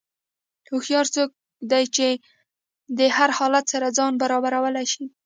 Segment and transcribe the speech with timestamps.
[0.69, 1.29] هوښیار څوک
[1.71, 2.07] دی چې
[2.99, 5.05] د هر حالت سره ځان برابرولی شي.